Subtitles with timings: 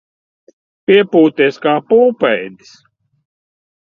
[0.89, 2.73] Piepūties kā pūpēdis.